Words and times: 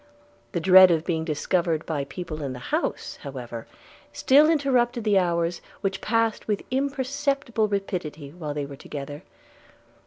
The 0.53 0.59
dread 0.59 0.89
of 0.89 1.05
being 1.05 1.23
discovered 1.23 1.85
by 1.85 2.05
people 2.05 2.41
in 2.41 2.53
the 2.53 2.73
house, 2.73 3.17
however, 3.21 3.67
still 4.11 4.49
interrupted 4.49 5.03
the 5.03 5.19
hours 5.19 5.61
which 5.81 6.01
passed 6.01 6.47
with 6.47 6.63
imperceptible 6.71 7.67
rapidity 7.67 8.31
while 8.33 8.55
they 8.55 8.65
were 8.65 8.75
together. 8.75 9.21